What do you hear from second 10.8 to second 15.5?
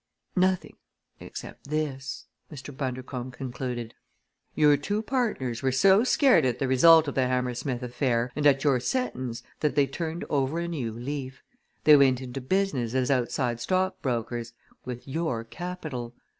leaf. They went into business as outside stockbrokers with your